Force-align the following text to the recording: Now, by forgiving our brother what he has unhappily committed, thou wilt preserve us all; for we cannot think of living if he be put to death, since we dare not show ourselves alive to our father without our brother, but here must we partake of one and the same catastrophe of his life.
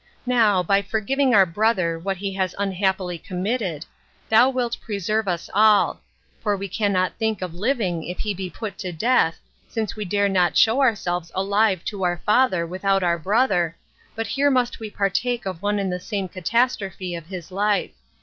Now, 0.25 0.63
by 0.63 0.81
forgiving 0.81 1.35
our 1.35 1.45
brother 1.45 1.99
what 1.99 2.17
he 2.17 2.33
has 2.33 2.55
unhappily 2.57 3.19
committed, 3.19 3.85
thou 4.29 4.49
wilt 4.49 4.81
preserve 4.81 5.27
us 5.27 5.47
all; 5.53 6.01
for 6.41 6.57
we 6.57 6.67
cannot 6.67 7.19
think 7.19 7.43
of 7.43 7.53
living 7.53 8.01
if 8.07 8.17
he 8.17 8.33
be 8.33 8.49
put 8.49 8.79
to 8.79 8.91
death, 8.91 9.37
since 9.67 9.95
we 9.95 10.03
dare 10.05 10.27
not 10.27 10.57
show 10.57 10.81
ourselves 10.81 11.31
alive 11.35 11.85
to 11.85 12.01
our 12.03 12.19
father 12.25 12.65
without 12.65 13.03
our 13.03 13.19
brother, 13.19 13.75
but 14.15 14.25
here 14.25 14.49
must 14.49 14.79
we 14.79 14.89
partake 14.89 15.45
of 15.45 15.61
one 15.61 15.77
and 15.77 15.93
the 15.93 15.99
same 15.99 16.27
catastrophe 16.27 17.13
of 17.13 17.27
his 17.27 17.51
life. 17.51 17.91